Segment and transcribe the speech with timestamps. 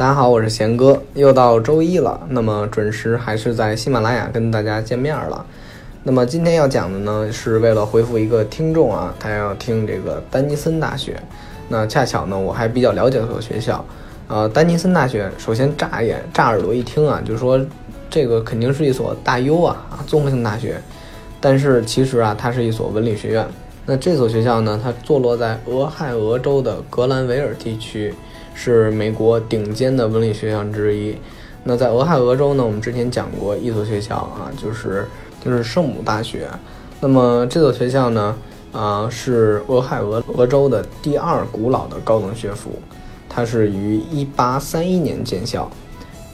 [0.00, 5.44] 大家好，我是贤哥，又到周一了，那么准时还是在喜马拉雅跟大家见面了。
[6.04, 11.22] 那么今天要讲的呢，是为了回复一个听众啊，他要听这个丹尼森大学。
[11.68, 13.84] 那恰巧呢，我还比较了解这所学校。
[14.28, 17.60] 呃，丹尼森大学，首先乍眼乍耳朵一听啊，就说
[18.08, 20.80] 这个肯定是一所大优啊啊综合性大学。
[21.42, 23.46] 但是其实啊，它是一所文理学院。
[23.84, 28.14] 那这所学校呢，它坐落在俄亥俄州的格兰维尔地区。
[28.62, 31.16] 是美国顶尖的文理学校之一。
[31.64, 35.08] 那在俄亥俄州呢，我们之前讲过一所学校啊，就是
[35.42, 36.46] 就是圣母大学。
[37.00, 38.36] 那么这所学校呢，
[38.70, 42.72] 啊是俄亥俄俄州的第二古老的高等学府，
[43.30, 43.98] 它是于
[44.36, 45.70] 1831年建校。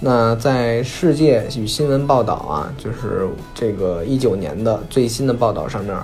[0.01, 5.95] 那在世界与新闻报道啊，就是这个19年的最新的报道上面。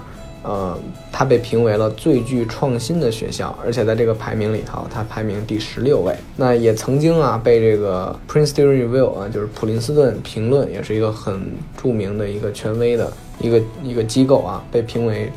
[0.43, 0.77] 呃，
[1.11, 6.15] 它被评为了最具创新的学校，而且在这个排名里头，它排名第十六位。
[6.37, 11.41] 那也曾经啊，被这个 Princeton Review 啊，就是普林斯顿评论，也是一个很
[11.81, 15.31] 著名的一个权威的一个一个机构啊，被评为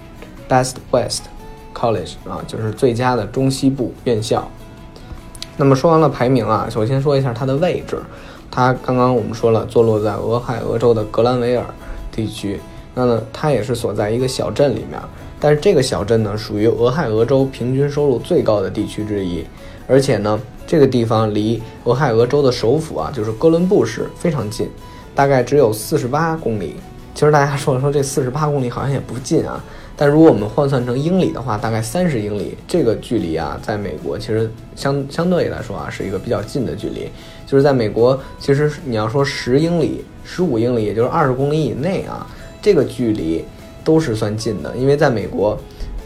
[0.50, 1.24] Best West
[1.74, 4.50] College 啊，就是最佳的中西部院校。
[5.58, 7.98] 那么说完了排名啊，首先说一下它的位置。
[8.52, 11.66] 它刚刚我们说了，坐落在俄亥俄州的格兰维尔
[12.12, 12.60] 地区。
[12.96, 15.00] 那呢，它也是所在一个小镇里面，
[15.40, 19.46] 但是这个小镇呢，属于俄亥俄州平均收入最高的地区之一，
[19.86, 24.70] 而且呢，这个地方离俄亥俄州的首府啊，就是哥伦布市非常近，
[25.14, 26.78] 大概只有四十八公里。
[27.14, 29.64] 其实大家说说这四十八公里好像也不近啊，
[29.96, 37.10] 但如果我们换算成英里的话，大概三十英里，这个距离啊，在美国其实相相对来说啊，是一个比较近的距离。
[37.46, 42.26] 就是在美国，其实你要说十英里、十五英里，也就是二十公里以内啊。
[42.66, 43.46] 这个距离
[43.84, 45.56] 都是算近的，因为在美国，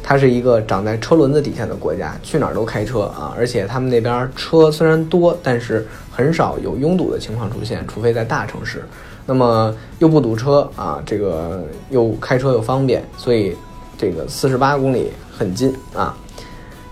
[0.04, 8.84] 它是一个长在车轮子底下的国家，去哪儿都开车啊，而且他们那边车虽然多，但是很少有拥堵的情况出现，除非在大城市。
[9.26, 13.56] 那么又不堵车啊，这个又开车又方便，所以
[13.98, 16.14] 这个四十八公里很近啊。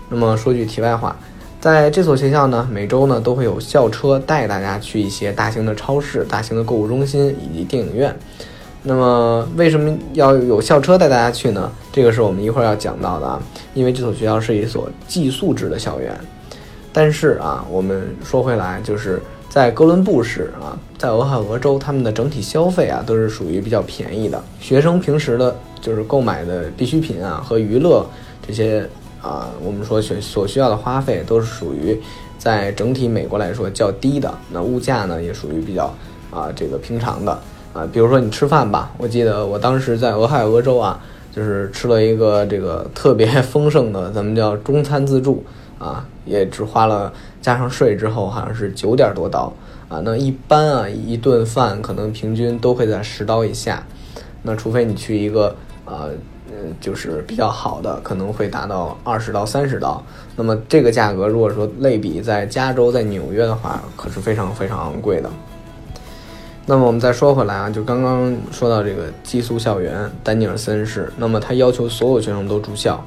[0.08, 1.14] 那么说句题外话，
[1.60, 8.18] 在这所学校呢，每周呢都会有校车带大家去一些大型的超市、大型的购物中心以及电影院。
[8.82, 11.70] 那么为什么要有校车带大家去呢？
[11.92, 13.42] 这个是我们一会儿要讲到的啊。
[13.74, 16.16] 因为这所学校是一所寄宿制的校园。
[16.92, 24.42] 但是啊，我们说回来，就是在哥伦布市啊，在俄亥俄州，他们的整体消费啊都是属于比较便宜的。
[24.60, 28.06] 学生平时的就是购买的必需品啊和娱乐
[28.46, 28.88] 这些
[29.20, 32.00] 啊，我们说学所需要的花费都是属于
[32.38, 34.32] 在整体美国来说较低的。
[34.50, 35.92] 那物价呢也属于比较
[36.30, 37.38] 啊这个平常的。
[37.72, 40.98] 啊，比如说你吃饭吧，我记得我当时在俄亥俄州啊，
[41.30, 45.44] 就是吃了一个这个特别丰盛的，咱们叫中餐自助
[45.78, 49.52] 啊，也只花了加上税之后，好像是九点多刀
[49.88, 50.00] 啊。
[50.04, 53.86] 那一般啊，一顿饭可能平均都会在十刀以下，
[54.42, 56.10] 那除非你去一个呃，
[56.80, 60.02] 就是比较好的，可能会达到二十到三十刀。
[60.34, 65.30] 那么这个价格，如果说类比在加州、在纽约的话，可是非常非常昂贵的。
[66.70, 73.02] 那么我们再说回来啊，就刚刚说到这个寄宿校园丹尼尔森市，那么他要求所有学生都住校，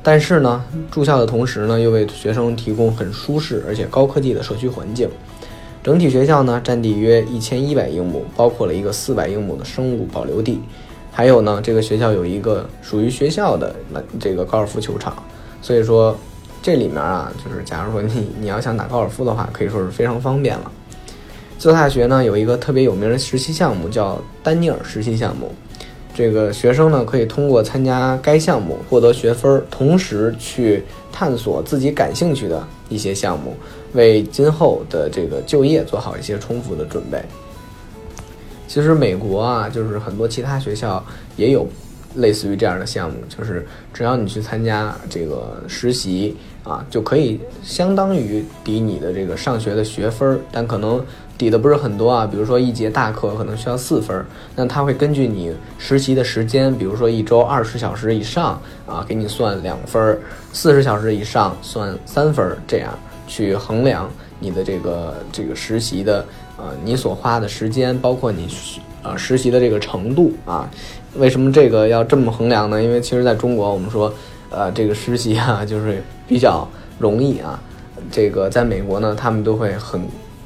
[0.00, 5.08] 但是呢，住校的同时呢，又为学生提供很舒适而且高科技的社区环境。
[5.82, 10.60] 整体学校呢，占地约一千一百英亩，包括了一个四百英亩的生物保留地，
[11.10, 13.74] 还有呢，这个学校有一个属于学校的
[14.20, 15.20] 这个高尔夫球场，
[15.60, 16.16] 所以说
[16.62, 20.70] 这里面啊，就是假如说你你要想打高尔夫的话，可以说是非常方便了。
[21.60, 25.54] 这所大学呢有一个特别有名的实习项目，叫丹尼尔实习项目。
[26.14, 30.82] 这个学生呢可以通过参加该项目获得学分，同时去
[31.12, 33.54] 探索自己感兴趣的一些项目，
[33.92, 37.22] 为今后的这个就业做好一些充分的准备。
[38.66, 41.04] 其实美国啊，就是很多其他学校
[41.36, 41.68] 也有
[42.14, 51.04] 类似于这样的项目，就是只要你去参加这个实习啊，就可以相当于抵你的这个上学的学分，但可能。
[51.38, 54.22] 抵的不是很多啊，比如说一节大课可能需要四分，
[54.54, 60.14] 那他会根据你实习的时间，比如说一周二十小时以上啊，给你算两分；
[60.52, 62.92] 四十小时以上算三分，这样
[63.26, 64.06] 去衡量
[64.38, 66.22] 你的这个这个实习的
[66.58, 68.46] 呃你所花的时间，包括你
[69.02, 70.68] 呃实习的这个程度啊。
[71.16, 72.82] 为什么这个要这么衡量呢？
[72.82, 74.12] 因为其实在中国我们说
[74.50, 76.68] 呃这个实习啊就是比较
[76.98, 77.60] 容易啊，
[78.10, 80.00] 这个在美国呢他们都会很。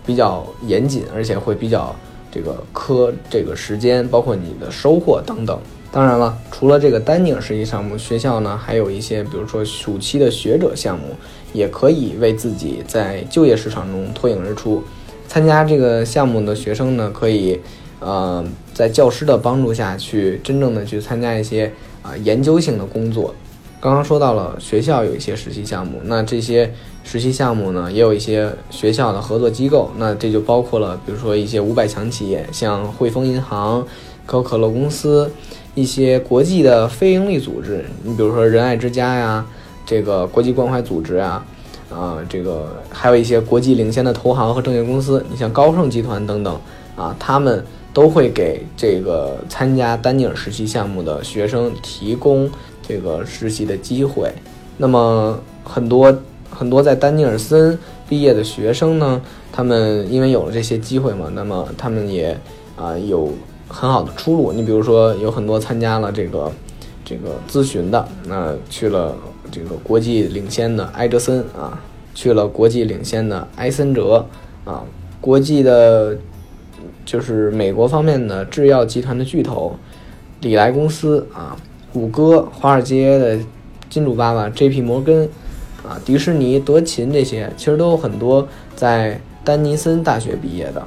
[0.06, 1.96] 比较严谨，而且会比较
[2.30, 5.58] 这个苛这个时间，包括你的收获等等。
[5.90, 11.16] 当然了，除了这个丹尼尔实习项目，学校呢还有一些，比如说暑期的学者项目，
[11.54, 14.84] 也可以为自己在就业市场中脱颖而出。
[15.26, 17.58] 参加这个项目的学生呢，可以
[18.00, 23.34] 呃在教师的帮助下去真正的去参加一些啊研究性的工作。
[23.80, 33.86] 刚刚说到了学校有一些实习项目，那这些实习项目呢，也有一些学校的合作机构，那这就包括了，比如说一些五百强企业，像汇丰银行、
[34.24, 35.30] 可口可乐公司，
[35.74, 39.44] 一些国际的非营利组织，你比如说仁爱之家呀，
[39.84, 41.44] 这个国际关怀组织啊。
[41.94, 46.58] 啊，这个还有一些国际领先的投行和证券公司，你像高盛集团等等
[46.96, 47.64] 啊，他们
[47.94, 52.50] 都会给这个参加丹尼尔实习项目的学生提供
[52.86, 54.30] 这个实习的机会。
[54.76, 56.14] 那么很多
[56.50, 62.36] 很多在丹尼尔森毕业的学生呢，他们因为有了这些机会嘛，那么他们也
[62.76, 63.32] 啊有
[63.68, 64.52] 很好的出路。
[64.52, 66.52] 你比如说，有很多参加了这个
[67.04, 69.16] 这个咨询的，那去了。
[69.52, 71.78] 这个国际领先的埃德森啊，
[72.12, 74.26] 去了国际领先的埃森哲
[74.64, 74.82] 啊，
[75.20, 76.16] 国际的，
[77.04, 79.76] 就是美国方面的制药集团的巨头，
[80.40, 81.56] 里莱公司啊，
[81.92, 83.38] 谷歌、华尔街的
[83.88, 84.80] 金主爸爸 J.P.
[84.80, 85.28] 摩根
[85.86, 90.82] 啊，迪士尼、德勤这些，其实都有很多在丹尼森大学毕业的。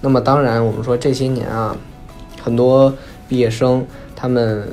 [0.00, 1.76] 那么当然，我们说这些年啊，
[2.42, 2.92] 很多
[3.28, 3.86] 毕业生
[4.16, 4.68] 他们。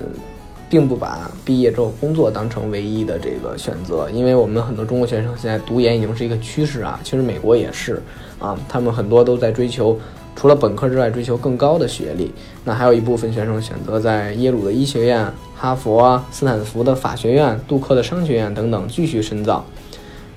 [0.69, 6.99] 并不把毕业之后工作当成唯一的这个选择，因为我们很多中国学生现在读研已经是一个趋势啊。
[7.03, 8.01] 其实美国也是
[8.37, 9.99] 啊，他们很多都在追求
[10.35, 12.31] 除了本科之外追求更高的学历。
[12.63, 15.25] 那还有一部分学生选择在耶鲁的医学院、
[15.55, 19.65] 哈佛啊、斯坦福的法学院、杜克的商学院等等继续深造。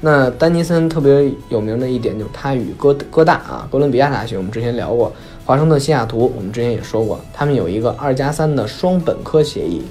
[0.00, 5.12] 那丹尼森特别有名的一点就是他与哥哥大啊、哥伦比亚大学，我们之前聊过，
[5.44, 9.82] 华盛顿、西雅图，我们之前也说过，他们有一个二加三的双本科协议。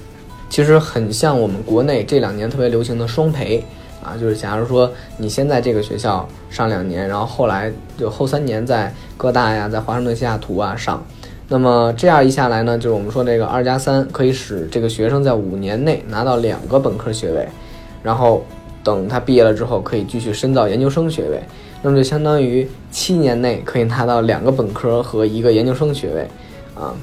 [0.51, 3.63] 其实很像我们国内这两年特别流行的双培
[4.03, 11.01] 啊，就是假如说你先在这个学校上两年，然后后来就后三年在各大呀，在华盛顿、西雅图啊上，
[11.47, 17.47] 那么这样一下来呢，就是我们说这个二加三可以使这个学生在五年内拿到两个本科学位，
[18.03, 18.43] 然后
[18.83, 21.41] 等他毕业了之后可以继续深造研究生学位，
[21.81, 26.27] 那么就相当于七年内可以拿到两个本科和一个研究生学位
[26.75, 26.93] 啊。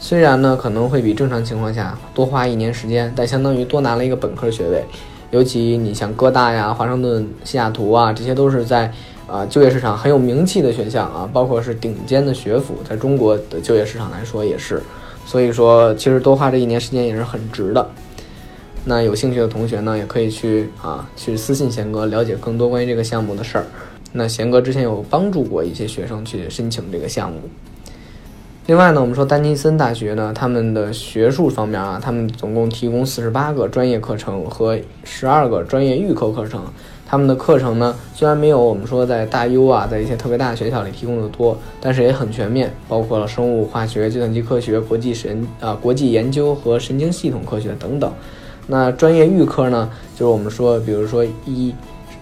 [0.00, 4.84] 虽然呢可能会比正常情况下多花一年时间，但相当于多拿了一个本科学位。
[5.30, 8.90] 尤其你像哥大呀、华盛顿、西雅图啊，这些都是在
[9.26, 14.82] 啊就业市场很有名气的学校啊，包括是顶尖的学府，在中国的就业市场来说也是。
[15.26, 17.86] 所以说，其实多花这一年时间也是很值的。
[18.86, 23.66] 那有兴趣的同学呢，也可以去啊去私信贤哥了解更多关于这个项目的事儿。
[24.12, 27.38] 那贤哥之前有帮助过一些学生去申请这个项目。
[28.68, 36.62] 另外呢，我们说丹尼森大学呢，他们的学术方面啊，他们总共提供四十八个专业课程和十二个专业预科课程。
[37.06, 48.12] 他们的课程呢，虽然没有我们说在大优啊，在一些特别大的学校里提供的多，但是也很全面，包括了生物化学、计算机科学、国际神啊、国际研究和神经系统科学等等。
[48.66, 51.74] 那专业预科呢，就是我们说，比如说医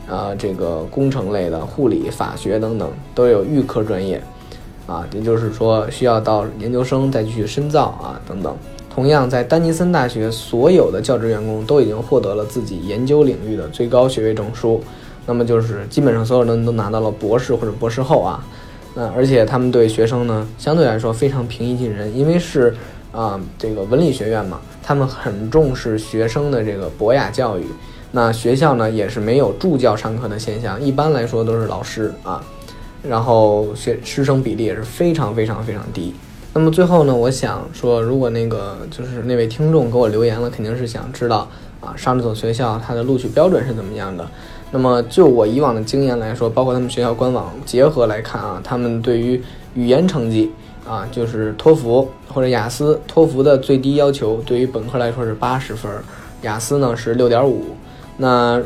[0.09, 4.23] 啊，这个工程类的、护理、法学等等，都有预科专业。
[4.87, 8.57] 啊，也就是说，需要到研究生再继续深造啊，等等。
[8.89, 14.81] 同样，在丹尼森大学，所有的教职员工都已经获得了自己研究领域的最高学位证书，
[15.27, 18.43] 那么就是基本上所有人都拿到了博士或者博士后啊。
[18.95, 22.75] 那而且他们对学生呢，相对来说非常平易近人，因为是
[23.13, 27.67] 啊这个文理学院嘛，他们很重视学生的这个博雅教育。
[28.13, 32.43] 那学校呢，也是没有助教上课的现象，一般来说都是老师啊。
[33.09, 36.15] 然后学师生比例也是非常非常非常低。
[36.53, 41.47] 那么最后呢，我想说，如果那个就是那位听众给我留言了，肯定是想知道
[41.81, 44.27] 啊，上这所学校它的录取标准是怎么样的。
[44.71, 49.41] 那么就我以往的经验来说，包括他们学校官网结合来看啊，他们对于
[49.75, 50.51] 语言成绩
[50.89, 55.91] 啊，就是托福或者雅思，托福的最低要求对于本科来说是八十分，
[56.43, 57.77] 雅思呢是六点五。
[58.17, 58.61] 那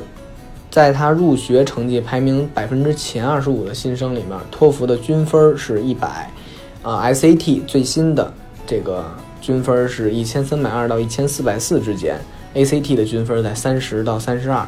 [0.71, 6.31] 在他入学成绩排名百分之前二十五的新生里面，托福的均分是一百，
[6.83, 8.33] 啊，SAT 最新的
[8.67, 9.05] 这个
[9.41, 12.17] 均分是一千三百二到一千四百四之间
[12.55, 14.59] ，ACT 的均分在三十到三十二，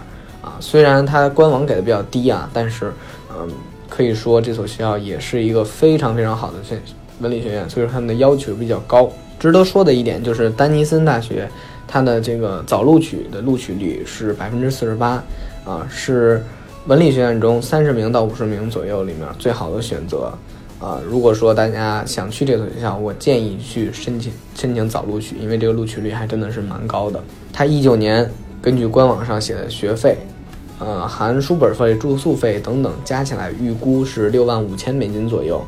[0.42, 2.92] 啊，虽然它官网给的比较低啊，但是，
[3.30, 3.48] 嗯，
[3.88, 6.76] 可以说这所学校也是一个非常非常好的学
[7.20, 9.08] 文理学院，所以说他们的要求比较高。
[9.38, 11.48] 值得说的一点就是丹尼森大学，
[11.86, 15.22] 它的这个早录取的录取率是百分之四十八。
[15.64, 16.42] 啊，是
[16.86, 20.32] 文理学院中三十名到五十名左右里面最好的选择。
[20.80, 27.22] 啊，如果说大家想去这所学校，我建议去申请申请早录取，因为这个录取率还真的是蛮高的。
[27.52, 28.28] 它一九年
[28.60, 30.16] 根据官网上写的学费，
[30.80, 35.64] 呃，含书本费、住宿费等等加起来，预估是六万五千美金左右。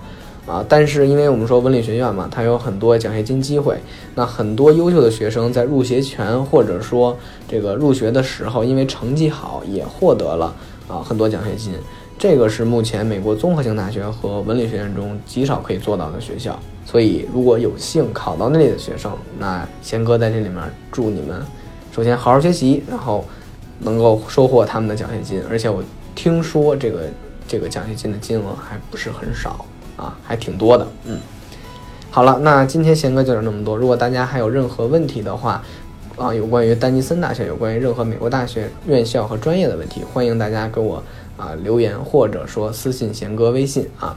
[0.47, 3.79] 啊，但是因为我们说文理学院嘛，它有很多奖学金机会，
[4.15, 7.17] 那很多优秀的学生在入学前或者说
[7.49, 10.55] 这个入学的时候，因为成绩好也获得了
[10.87, 11.73] 啊很多奖学金。
[12.19, 16.59] 这个是目前美国综合性大学和文理学院中极少可以做到的学校。
[16.87, 21.43] 所以如果有幸考到那里的学生，那贤哥在这里面祝你们，
[21.91, 23.25] 首先好好学习，然后
[23.81, 25.43] 能够收获他们的奖学金。
[25.51, 25.83] 而且我
[26.15, 27.01] 听说这个
[27.49, 29.65] 这个奖学金的金额还不是很少。
[29.97, 31.19] 啊，还挺多的，嗯，
[32.11, 33.77] 好了，那今天贤哥就讲那么多。
[33.77, 35.63] 如果大家还有任何问题的话，
[36.17, 41.03] 啊，有关于丹尼森大学，有关于任何美国大学院校和专业的问题，欢迎大家给我
[41.37, 44.17] 啊留言，或者说私信贤哥微信啊。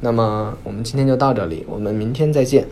[0.00, 2.66] 那么我们今天就到这里，我们明天再见。